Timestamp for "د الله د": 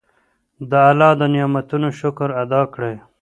0.69-1.21